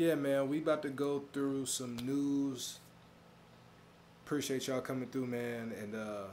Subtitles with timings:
[0.00, 2.78] yeah, man, we about to go through some news.
[4.24, 6.24] Appreciate y'all coming through, man, and uh,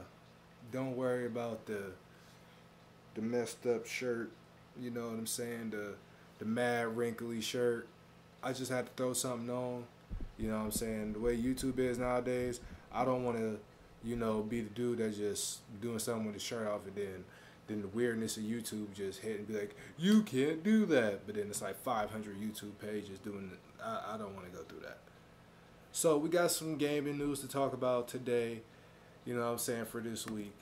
[0.72, 1.82] don't worry about the
[3.14, 4.30] the messed up shirt.
[4.80, 5.72] You know what I'm saying?
[5.72, 5.96] The
[6.38, 7.86] the mad wrinkly shirt.
[8.42, 9.84] I just had to throw something on.
[10.38, 11.12] You know what I'm saying?
[11.12, 12.60] The way YouTube is nowadays,
[12.90, 13.58] I don't want to,
[14.02, 17.24] you know, be the dude that's just doing something with his shirt off and then
[17.68, 21.26] then the weirdness of YouTube just hit and be like, you can't do that.
[21.26, 23.58] But then it's like 500 YouTube pages doing it.
[23.84, 24.98] I, don't want to go through that.
[25.92, 28.62] So we got some gaming news to talk about today,
[29.24, 30.54] you know what I'm saying, for this week.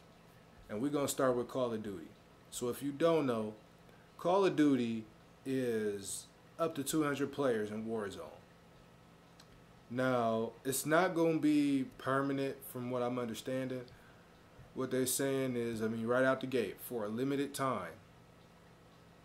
[0.69, 2.09] And we're going to start with Call of Duty.
[2.51, 3.55] So if you don't know,
[4.19, 5.05] Call of Duty
[5.45, 6.27] is
[6.59, 8.37] up to 200 players in Warzone.
[9.89, 13.83] Now, it's not going to be permanent from what I'm understanding
[14.77, 17.95] what they're saying is, I mean, right out the gate, for a limited time,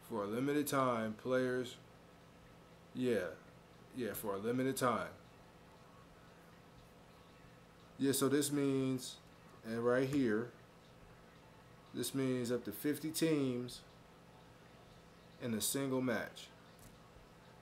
[0.09, 1.75] for a limited time, players,
[2.95, 3.35] yeah,
[3.95, 5.09] yeah, for a limited time.
[7.99, 9.17] Yeah, so this means,
[9.65, 10.51] and right here,
[11.93, 13.81] this means up to 50 teams
[15.41, 16.47] in a single match.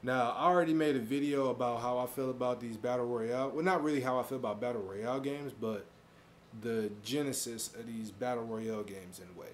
[0.04, 3.50] Now, I already made a video about how I feel about these Battle Royale.
[3.50, 5.86] Well, not really how I feel about Battle Royale games, but
[6.62, 9.50] the genesis of these battle royale games in a way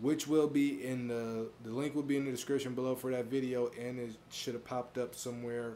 [0.00, 3.26] which will be in the the link will be in the description below for that
[3.26, 5.74] video and it should have popped up somewhere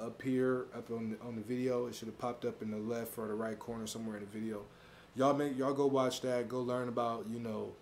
[0.00, 1.86] up here up on the, on the video.
[1.86, 4.30] It should have popped up in the left or the right corner somewhere in the
[4.30, 4.62] video.
[5.14, 6.48] Y'all make y'all go watch that.
[6.48, 7.72] Go learn about you know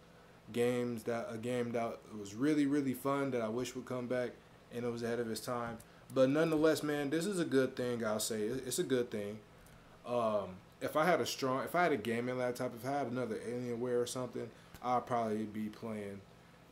[0.52, 4.30] games that a game that was really really fun that I wish would come back
[4.74, 5.78] and it was ahead of its time.
[6.12, 8.42] But nonetheless man this is a good thing I'll say.
[8.42, 9.38] It's a good thing.
[10.04, 13.06] Um, if I had a strong, if I had a gaming laptop, if I had
[13.08, 14.48] another Alienware or something,
[14.82, 16.20] I'd probably be playing,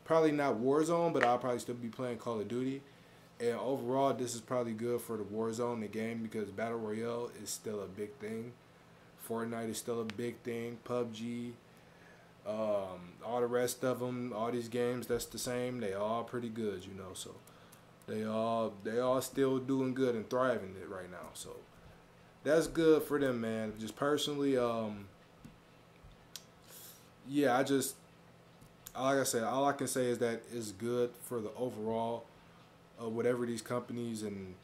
[0.04, 2.82] probably not Warzone, but I'll probably still be playing Call of Duty.
[3.40, 7.50] And overall, this is probably good for the Warzone, the game, because Battle Royale is
[7.50, 8.52] still a big thing.
[9.28, 10.78] Fortnite is still a big thing.
[10.84, 11.52] PUBG,
[12.46, 16.48] um, all the rest of them, all these games that's the same, they all pretty
[16.48, 17.12] good, you know.
[17.12, 17.34] So
[18.06, 21.28] they all they all still doing good and thriving right now.
[21.34, 21.56] So
[22.44, 23.72] that's good for them, man.
[23.78, 25.06] Just personally, um,
[27.28, 27.96] yeah, I just
[28.96, 32.24] like I said, all I can say is that it's good for the overall
[32.98, 34.54] of whatever these companies and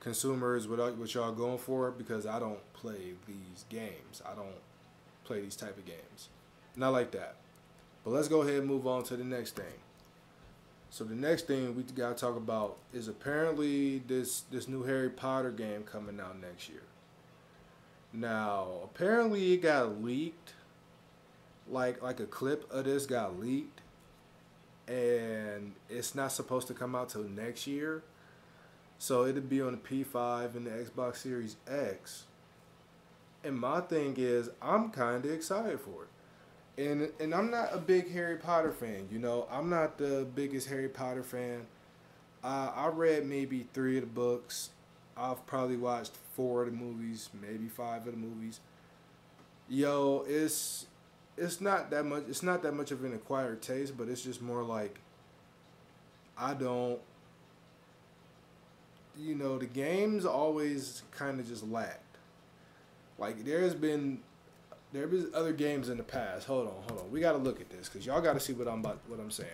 [0.00, 4.22] consumers what what y'all going for because I don't play these games.
[4.24, 4.60] I don't
[5.24, 6.28] play these type of games.
[6.76, 7.36] Not like that.
[8.04, 9.66] But let's go ahead and move on to the next thing.
[10.90, 15.52] So the next thing we gotta talk about is apparently this this new Harry Potter
[15.52, 16.82] game coming out next year.
[18.12, 20.54] Now, apparently it got leaked.
[21.68, 23.80] Like like a clip of this got leaked.
[24.88, 28.02] And it's not supposed to come out till next year.
[28.98, 32.24] So it'll be on the P5 and the Xbox Series X.
[33.44, 36.08] And my thing is I'm kind of excited for it.
[36.78, 39.46] And and I'm not a big Harry Potter fan, you know.
[39.50, 41.66] I'm not the biggest Harry Potter fan.
[42.42, 44.70] Uh, I read maybe three of the books.
[45.16, 48.60] I've probably watched four of the movies, maybe five of the movies.
[49.68, 50.86] Yo, it's
[51.36, 52.24] it's not that much.
[52.28, 54.98] It's not that much of an acquired taste, but it's just more like
[56.36, 57.00] I don't.
[59.18, 62.16] You know, the games always kind of just lacked.
[63.18, 64.20] Like there's been
[64.92, 66.46] there been other games in the past.
[66.46, 67.10] Hold on, hold on.
[67.10, 68.98] We got to look at this because y'all got to see what I'm about.
[69.06, 69.50] What I'm saying.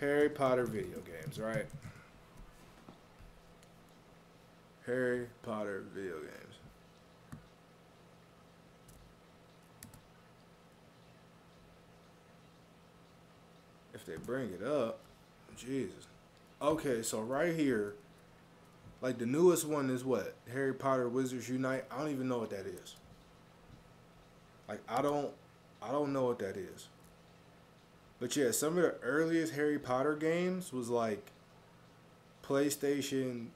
[0.00, 1.66] Harry Potter video games, right?
[4.84, 6.32] Harry Potter video games.
[13.94, 14.98] If they bring it up,
[15.56, 16.06] Jesus.
[16.60, 17.94] Okay, so right here,
[19.00, 20.34] like the newest one is what?
[20.52, 21.84] Harry Potter Wizards Unite.
[21.90, 22.96] I don't even know what that is.
[24.68, 25.30] Like I don't
[25.82, 26.88] I don't know what that is.
[28.18, 31.30] But yeah, some of the earliest Harry Potter games was like
[32.42, 33.48] PlayStation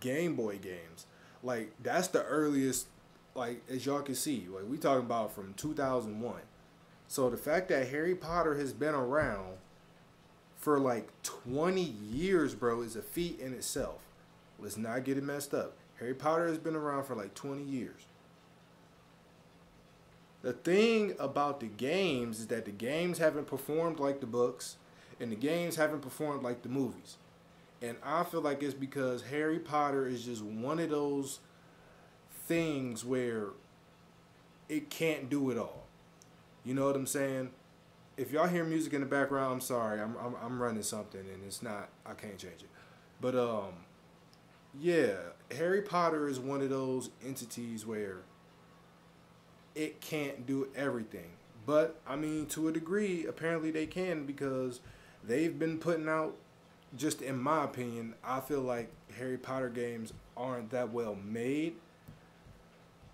[0.00, 1.06] Game Boy games.
[1.42, 2.86] Like that's the earliest
[3.34, 6.34] like as y'all can see, like we talking about from 2001.
[7.08, 9.56] So the fact that Harry Potter has been around
[10.56, 14.00] for like 20 years, bro, is a feat in itself.
[14.58, 15.74] Let's not get it messed up.
[15.98, 18.06] Harry Potter has been around for like 20 years.
[20.42, 24.76] The thing about the games is that the games haven't performed like the books,
[25.20, 27.16] and the games haven't performed like the movies.
[27.80, 31.40] And I feel like it's because Harry Potter is just one of those
[32.46, 33.48] things where
[34.68, 35.86] it can't do it all.
[36.64, 37.50] You know what I'm saying?
[38.16, 40.00] if y'all hear music in the background, I'm sorry.
[40.00, 41.88] I'm, I'm I'm running something and it's not.
[42.04, 42.68] I can't change it.
[43.20, 43.72] But um,
[44.78, 45.14] yeah,
[45.50, 48.18] Harry Potter is one of those entities where
[49.74, 51.30] it can't do everything.
[51.64, 54.80] But I mean, to a degree, apparently they can because
[55.22, 56.36] they've been putting out.
[56.94, 61.76] Just in my opinion, I feel like Harry Potter games aren't that well made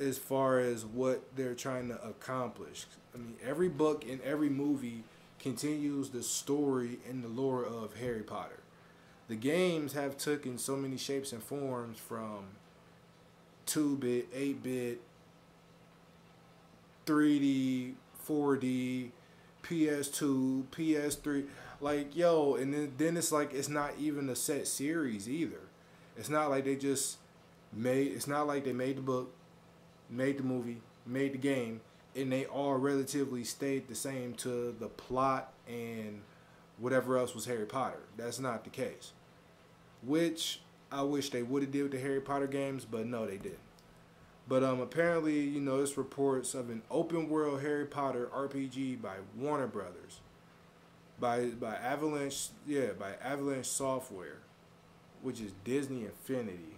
[0.01, 2.87] as far as what they're trying to accomplish.
[3.15, 5.05] I mean, every book and every movie
[5.39, 8.59] continues the story and the lore of Harry Potter.
[9.29, 12.47] The games have taken so many shapes and forms from
[13.67, 15.01] 2-bit, 8-bit,
[17.09, 17.95] 3D,
[18.29, 19.11] 4D,
[19.63, 21.47] PS2, PS3.
[21.81, 25.61] Like, yo, and then, then it's like it's not even a set series either.
[26.17, 27.19] It's not like they just
[27.73, 29.33] made it's not like they made the book,
[30.11, 31.81] made the movie, made the game,
[32.15, 36.21] and they all relatively stayed the same to the plot and
[36.79, 38.01] whatever else was Harry Potter.
[38.17, 39.13] That's not the case.
[40.05, 40.61] Which
[40.93, 43.68] I wish they would have did with the Harry Potter games, but no, they didn't.
[44.49, 49.17] But um, apparently, you know, this reports of an open world Harry Potter RPG by
[49.37, 50.21] Warner Brothers,
[51.21, 54.39] by by Avalanche, yeah, by Avalanche Software,
[55.21, 56.77] which is Disney Infinity.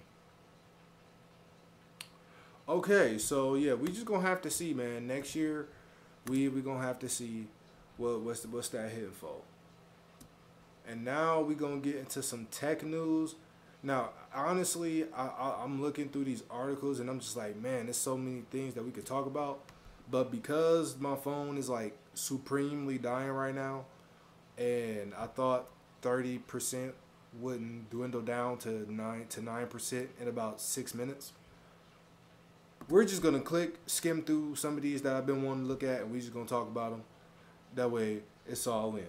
[2.69, 5.07] Okay, so yeah, we just gonna have to see, man.
[5.07, 5.69] Next year,
[6.27, 7.47] we we gonna have to see
[7.97, 9.43] what what's the, what's that hitting for.
[10.89, 13.37] And now we gonna get into some tech news.
[13.83, 17.97] Now, honestly, I, I I'm looking through these articles and I'm just like, man, there's
[17.97, 19.61] so many things that we could talk about.
[20.11, 23.85] But because my phone is like supremely dying right now,
[24.59, 25.69] and I thought
[26.03, 26.93] 30%
[27.41, 31.33] wouldn't dwindle down to nine to nine percent in about six minutes
[32.91, 35.83] we're just gonna click, skim through some of these that I've been wanting to look
[35.83, 37.03] at, and we're just gonna talk about them.
[37.75, 39.07] That way, it's all in.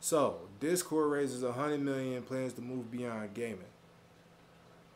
[0.00, 3.58] So, Discord raises 100 million, plans to move beyond gaming.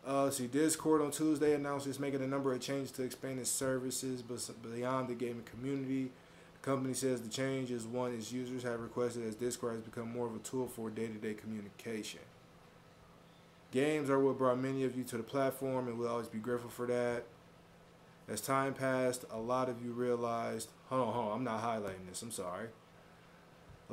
[0.06, 3.50] Uh, see, Discord on Tuesday announced it's making a number of changes to expand its
[3.50, 6.10] services beyond the gaming community.
[6.60, 10.10] The company says the change is one its users have requested as Discord has become
[10.10, 12.20] more of a tool for day-to-day communication.
[13.70, 16.70] Games are what brought many of you to the platform, and we'll always be grateful
[16.70, 17.24] for that.
[18.28, 22.08] As time passed, a lot of you realized, hold on, hold on, I'm not highlighting
[22.08, 22.68] this, I'm sorry.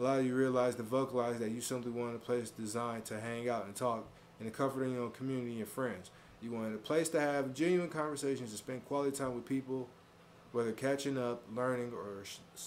[0.01, 3.19] A lot of you realize and vocalized that you simply wanted a place designed to
[3.19, 4.03] hang out and talk
[4.39, 6.09] in the comfort of your own community and friends.
[6.41, 9.87] You wanted a place to have genuine conversations and spend quality time with people,
[10.53, 12.23] whether catching up, learning, or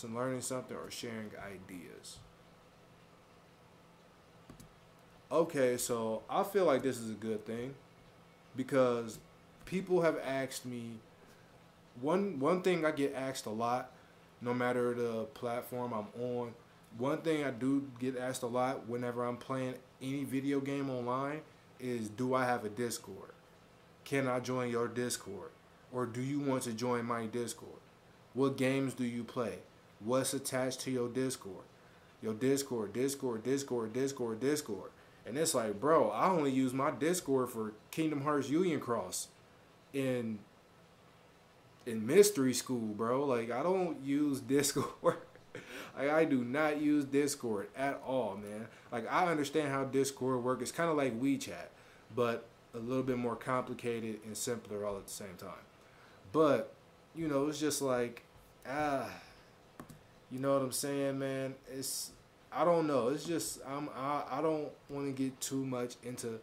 [0.09, 2.19] learning something, or sharing ideas.
[5.33, 7.75] Okay, so I feel like this is a good thing
[8.55, 9.19] because
[9.65, 10.99] people have asked me
[12.01, 13.91] one one thing I get asked a lot,
[14.41, 16.55] no matter the platform I'm on.
[16.99, 21.41] One thing I do get asked a lot whenever I'm playing any video game online
[21.81, 23.33] is, do I have a Discord?
[24.05, 25.51] Can I join your Discord?
[25.93, 27.81] Or do you want to join my Discord?
[28.33, 29.59] What games do you play?
[30.01, 31.65] What's attached to your Discord?
[32.23, 34.91] Your Discord, Discord, Discord, Discord, Discord.
[35.27, 39.29] And it's like, bro, I only use my Discord for Kingdom Hearts Union Cross.
[39.93, 40.39] And
[41.87, 43.25] in mystery school, bro.
[43.25, 45.17] Like I don't use Discord.
[45.99, 48.67] like I do not use Discord at all, man.
[48.91, 50.63] Like I understand how Discord works.
[50.63, 51.69] It's kind of like WeChat,
[52.15, 55.51] but a little bit more complicated and simpler all at the same time.
[56.33, 56.75] But
[57.15, 58.23] you know, it's just like
[58.69, 59.09] ah,
[60.31, 61.55] you know what I'm saying, man.
[61.73, 62.11] It's
[62.53, 63.09] I don't know.
[63.09, 66.41] It's just I'm I, I don't want to get too much into.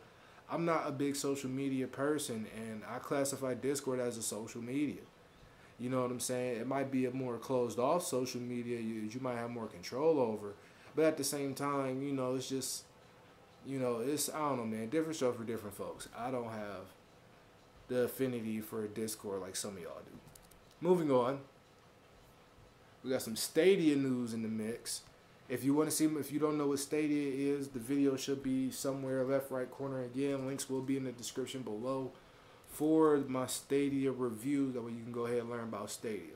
[0.49, 4.99] I'm not a big social media person, and I classify Discord as a social media.
[5.81, 6.61] You know what I'm saying?
[6.61, 10.19] It might be a more closed off social media you, you might have more control
[10.19, 10.53] over.
[10.95, 12.83] But at the same time, you know, it's just,
[13.65, 16.07] you know, it's, I don't know, man, different stuff for different folks.
[16.15, 16.85] I don't have
[17.87, 20.19] the affinity for Discord like some of y'all do.
[20.81, 21.39] Moving on,
[23.03, 25.01] we got some Stadia news in the mix.
[25.49, 28.43] If you want to see, if you don't know what Stadia is, the video should
[28.43, 30.45] be somewhere left, right corner again.
[30.45, 32.11] Links will be in the description below
[32.81, 34.71] for my Stadia review.
[34.71, 36.33] That way you can go ahead and learn about Stadia.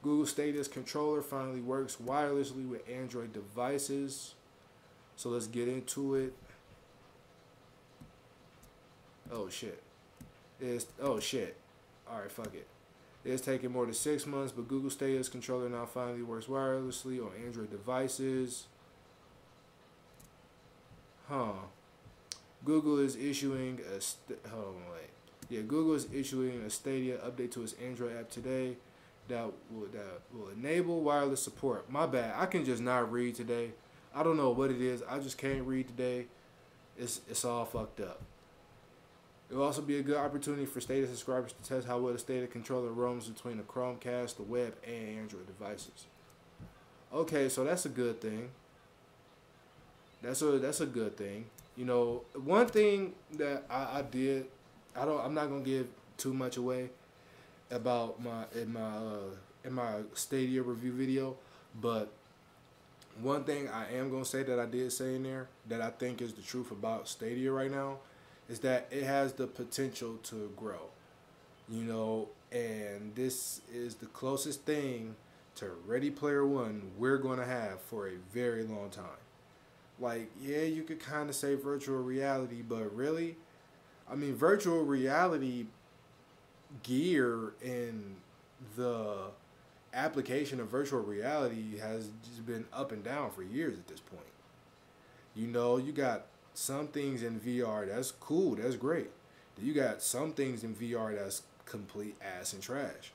[0.00, 4.34] Google Stadia's controller finally works wirelessly with Android devices.
[5.16, 6.34] So let's get into it.
[9.32, 9.82] Oh shit.
[10.60, 11.56] It's oh shit.
[12.08, 12.68] Alright, fuck it.
[13.24, 17.32] It's taken more than six months, but Google Stadia's controller now finally works wirelessly on
[17.44, 18.66] Android devices.
[21.28, 21.54] Huh.
[22.64, 24.00] Google is issuing a.
[24.00, 25.10] St- hold on, wait.
[25.48, 28.76] Yeah, Google is issuing a Stadia update to its Android app today.
[29.28, 31.90] that will that will enable wireless support.
[31.90, 32.34] My bad.
[32.36, 33.72] I can just not read today.
[34.14, 35.02] I don't know what it is.
[35.08, 36.26] I just can't read today.
[36.98, 38.22] It's it's all fucked up.
[39.50, 42.18] It will also be a good opportunity for Stadia subscribers to test how well the
[42.18, 46.06] Stadia controller roams between the Chromecast, the web, and Android devices.
[47.12, 48.50] Okay, so that's a good thing.
[50.22, 51.46] That's a that's a good thing.
[51.76, 54.46] You know, one thing that I, I did,
[54.98, 56.90] I don't, I'm not gonna give too much away
[57.70, 59.34] about my in my uh,
[59.64, 61.36] in my Stadia review video,
[61.80, 62.12] but
[63.20, 66.20] one thing I am gonna say that I did say in there that I think
[66.20, 67.98] is the truth about Stadia right now
[68.48, 70.90] is that it has the potential to grow.
[71.68, 75.16] You know, and this is the closest thing
[75.56, 79.04] to Ready Player One we're gonna have for a very long time.
[79.98, 83.36] Like, yeah, you could kind of say virtual reality, but really,
[84.10, 85.66] I mean, virtual reality
[86.82, 88.16] gear and
[88.76, 89.30] the
[89.94, 94.22] application of virtual reality has just been up and down for years at this point.
[95.34, 99.10] You know, you got some things in VR that's cool, that's great.
[99.60, 103.12] You got some things in VR that's complete ass and trash.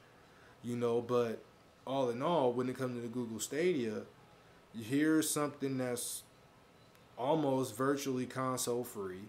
[0.63, 1.41] You know, but
[1.85, 4.03] all in all, when it comes to the Google Stadia,
[4.79, 6.23] here's something that's
[7.17, 9.21] almost virtually console free.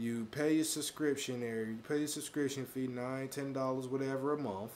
[0.00, 4.38] You pay your subscription there, you pay your subscription fee, nine, ten dollars, whatever a
[4.38, 4.72] month.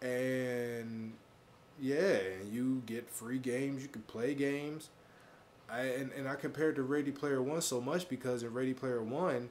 [0.00, 1.14] And
[1.80, 4.90] yeah, you get free games, you can play games.
[5.68, 9.02] I and, and I compared to Ready Player One so much because in Ready Player
[9.02, 9.48] One,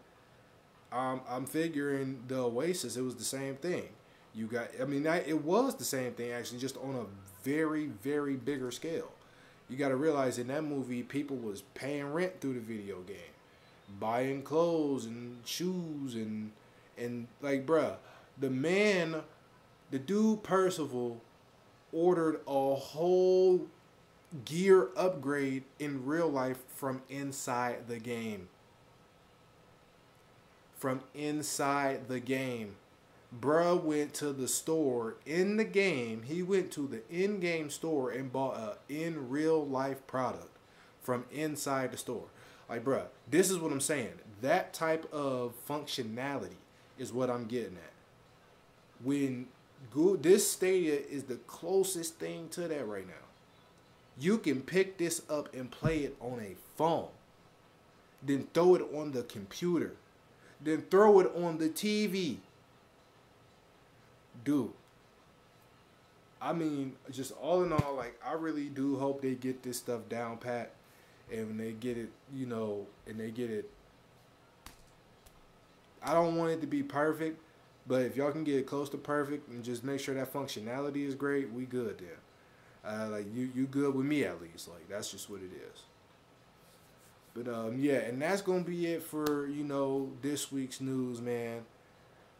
[0.93, 3.89] um, I'm figuring the Oasis, it was the same thing.
[4.33, 7.05] You got, I mean, that, it was the same thing actually, just on a
[7.43, 9.11] very, very bigger scale.
[9.69, 13.34] You got to realize in that movie, people was paying rent through the video game,
[13.99, 16.51] buying clothes and shoes and
[16.97, 17.95] and like, bruh,
[18.37, 19.21] the man,
[19.91, 21.21] the dude Parzival,
[21.91, 23.67] ordered a whole
[24.43, 28.49] gear upgrade in real life from inside the game.
[30.77, 32.75] From inside the game.
[33.37, 36.23] Bruh went to the store in the game.
[36.23, 40.57] He went to the in-game store and bought a in real life product
[41.01, 42.27] from inside the store.
[42.69, 44.13] Like, bruh, this is what I'm saying.
[44.41, 46.57] That type of functionality
[46.97, 47.93] is what I'm getting at.
[49.03, 49.47] When
[49.91, 53.13] Google, this Stadia is the closest thing to that right now.
[54.19, 57.09] You can pick this up and play it on a phone.
[58.23, 59.93] Then throw it on the computer.
[60.61, 62.37] Then throw it on the TV
[64.43, 64.71] dude.
[66.41, 70.01] I mean, just all in all, like I really do hope they get this stuff
[70.09, 70.71] down pat,
[71.31, 73.69] and when they get it, you know, and they get it.
[76.03, 77.41] I don't want it to be perfect,
[77.87, 81.15] but if y'all can get close to perfect and just make sure that functionality is
[81.15, 82.19] great, we good there.
[82.85, 84.67] Uh, like you, you good with me at least.
[84.67, 85.81] Like that's just what it is.
[87.33, 91.65] But um, yeah, and that's gonna be it for you know this week's news, man.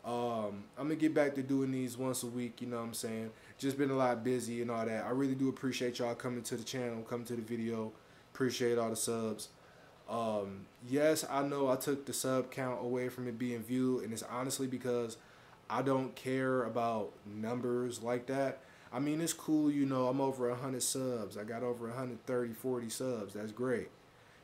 [0.06, 2.62] Um, I'm gonna get back to doing these once a week.
[2.62, 3.32] You know what I'm saying?
[3.58, 5.04] Just been a lot busy and all that.
[5.04, 7.92] I really do appreciate y'all coming to the channel, coming to the video.
[8.36, 9.48] Appreciate all the subs.
[10.10, 14.12] Um, yes, I know I took the sub count away from it being viewed, and
[14.12, 15.16] it's honestly because
[15.70, 18.60] I don't care about numbers like that.
[18.92, 21.38] I mean, it's cool, you know, I'm over 100 subs.
[21.38, 23.34] I got over 130, 40 subs.
[23.34, 23.88] That's great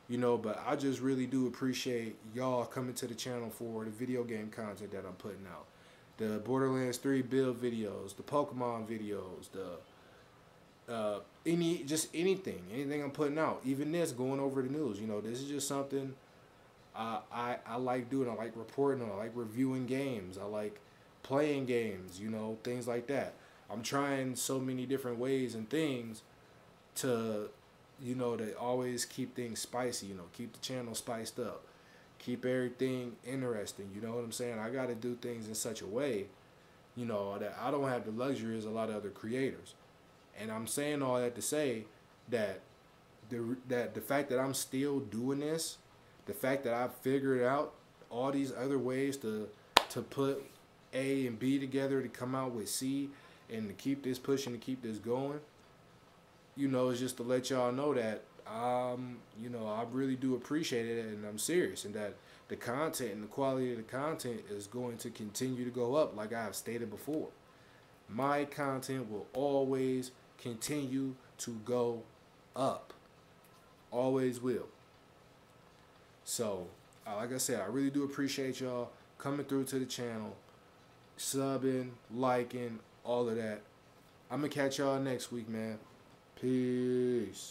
[0.08, 3.90] you know but i just really do appreciate y'all coming to the channel for the
[3.90, 5.64] video game content that i'm putting out
[6.16, 9.78] the borderlands 3 build videos the pokemon videos the
[10.92, 15.06] uh, any just anything anything i'm putting out even this going over the news you
[15.06, 16.14] know this is just something
[16.94, 20.78] uh, I, I like doing i like reporting i like reviewing games i like
[21.22, 23.34] playing games you know things like that
[23.70, 26.22] i'm trying so many different ways and things
[26.96, 27.48] to
[28.02, 31.62] you know, to always keep things spicy, you know, keep the channel spiced up,
[32.18, 34.58] keep everything interesting, you know what I'm saying?
[34.58, 36.26] I got to do things in such a way,
[36.96, 39.74] you know, that I don't have the luxury as a lot of other creators.
[40.38, 41.84] And I'm saying all that to say
[42.28, 42.60] that
[43.28, 45.78] the that the fact that I'm still doing this,
[46.26, 47.74] the fact that I've figured out
[48.10, 49.48] all these other ways to
[49.90, 50.42] to put
[50.92, 53.10] A and B together to come out with C
[53.50, 55.40] and to keep this pushing to keep this going
[56.56, 60.34] you know, it's just to let y'all know that um, you know, I really do
[60.34, 62.14] appreciate it and I'm serious and that
[62.48, 66.16] the content and the quality of the content is going to continue to go up
[66.16, 67.28] like I have stated before.
[68.08, 70.10] My content will always
[70.42, 72.02] continue to go
[72.56, 72.92] up.
[73.90, 74.68] Always will.
[76.24, 76.66] So,
[77.06, 80.36] uh, like I said, I really do appreciate y'all coming through to the channel,
[81.18, 83.60] subbing, liking, all of that.
[84.30, 85.78] I'm gonna catch y'all next week, man.
[86.40, 87.50] Peace.